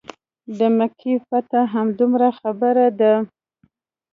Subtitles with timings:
[0.57, 3.13] د مکې فتح موهمه خبره ده.